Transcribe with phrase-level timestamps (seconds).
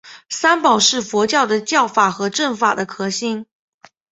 [0.29, 3.45] 三宝是佛教的教法和证法的核心。